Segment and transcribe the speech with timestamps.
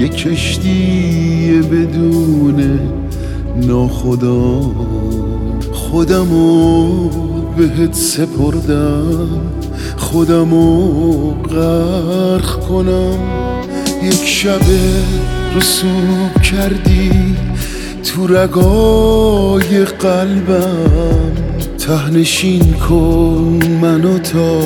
[0.00, 2.80] یه کشتی بدون
[3.56, 4.60] ناخدا
[5.90, 7.08] خودمو
[7.56, 9.28] بهت سپردم
[9.96, 13.18] خودمو غرق کنم.
[14.02, 14.60] یک شب
[15.56, 17.36] رسوب کردی
[18.04, 21.32] تو رگای قلبم.
[21.78, 24.60] تهنشین کن منو تا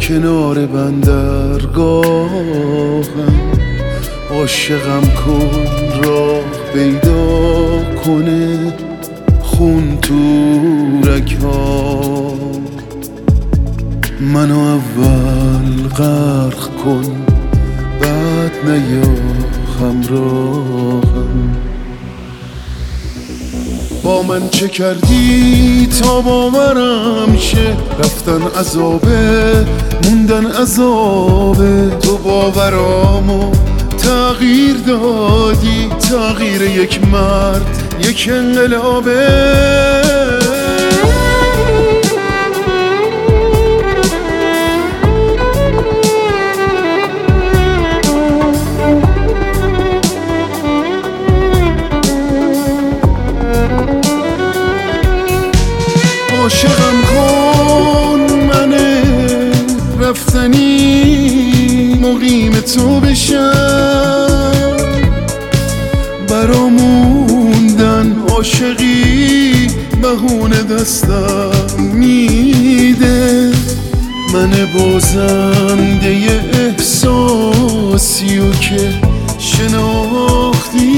[0.00, 2.32] کنار بندرگاهم.
[4.30, 5.50] عاشقم کن
[6.02, 6.44] راه
[6.74, 7.26] پیدا
[8.04, 8.72] کنه.
[9.62, 10.14] خون تو
[11.10, 12.64] رکام
[14.20, 17.04] منو اول غرق کن
[18.00, 19.14] بعد نیا
[19.80, 21.56] همراهم
[24.02, 29.66] با من چه کردی تا باورم شه؟ رفتن عذابه
[30.04, 31.90] موندن عذابه.
[32.02, 33.71] تو باورامو
[34.02, 39.28] تغییر دادی تغییر یک مرد یک انقلابه.
[56.42, 59.02] عاشقم کن منه
[60.00, 60.72] رفتنی
[62.02, 63.71] مقیم تو بشم.
[68.42, 69.66] عاشقی
[70.02, 71.50] بهونه دستم
[71.94, 73.52] میده.
[74.34, 78.94] من بازنده احساسی و که
[79.38, 80.88] شناختی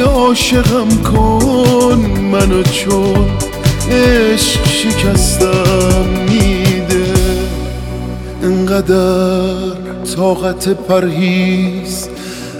[0.00, 2.00] عاشقم کن.
[2.32, 3.26] منو چون
[3.90, 7.06] عشق شکستم میده.
[8.42, 9.74] انقدر
[10.16, 12.08] طاقت پرهیز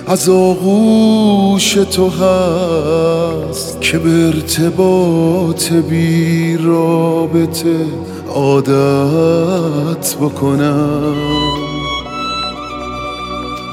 [0.06, 7.76] از آغوش تو هست که به ارتباط بی رابطه
[8.34, 11.14] عادت بکنم.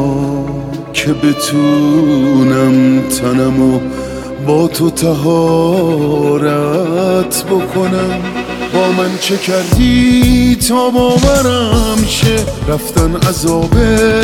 [0.93, 3.79] که بتونم تنمو
[4.47, 6.05] با تو تهارت
[7.45, 8.40] بکنم.
[8.73, 12.35] با من چه کردی؟ تا باورم شه
[12.67, 14.21] رفتن عذابه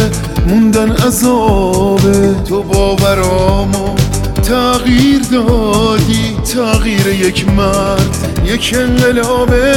[0.47, 2.35] موندن عذابه.
[2.49, 3.95] تو باورامو
[4.43, 9.73] تغییر دادی تغییر یک مرد یک انقلابه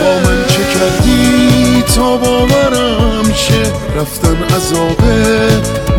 [0.00, 3.62] با من چه کردی؟ تا باورم شه
[3.96, 5.48] رفتن عذابه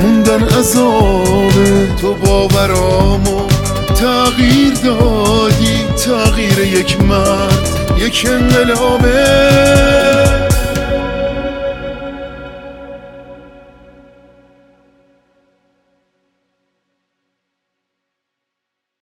[0.01, 1.87] موندن عذابه.
[2.01, 3.41] تو باورامو
[3.95, 7.58] تغییر دادی تغییر یک مرد.
[8.09, 9.98] کن قلابه